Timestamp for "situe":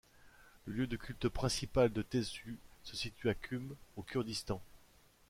2.97-3.29